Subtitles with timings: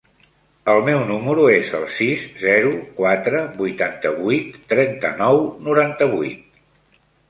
[0.71, 6.63] El meu número es el sis, zero, quatre, vuitanta-vuit, trenta-nou, noranta-vuit.